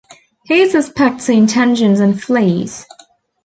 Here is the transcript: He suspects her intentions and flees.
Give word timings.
He 0.45 0.67
suspects 0.67 1.27
her 1.27 1.33
intentions 1.33 1.99
and 1.99 2.19
flees. 2.19 2.87